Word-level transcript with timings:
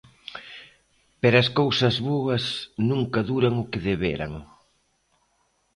Pero 1.21 1.35
as 1.43 1.49
cousas 1.59 1.95
boas 2.09 2.43
nunca 2.89 3.19
duran 3.29 3.53
o 3.63 3.69
que 3.71 3.83
deberan. 3.89 4.33